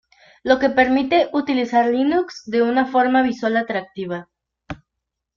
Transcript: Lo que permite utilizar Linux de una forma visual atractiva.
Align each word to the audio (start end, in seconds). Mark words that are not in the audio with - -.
Lo 0.41 0.57
que 0.57 0.71
permite 0.71 1.29
utilizar 1.31 1.85
Linux 1.85 2.41
de 2.47 2.63
una 2.63 2.87
forma 2.87 3.21
visual 3.21 3.55
atractiva. 3.55 4.29